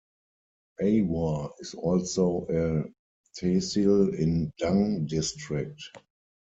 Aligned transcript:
Ahwa 0.81 1.51
is 1.59 1.75
also 1.75 2.47
a 2.49 2.83
tehsil 3.37 4.15
in 4.17 4.51
Dang 4.59 5.05
District. 5.05 5.79